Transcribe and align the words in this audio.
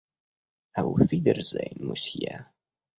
Ауфидерзейн, 0.79 1.77
мусье. 1.87 2.35